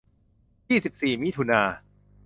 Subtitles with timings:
[0.69, 1.61] ยี่สิบสี่มิถุนา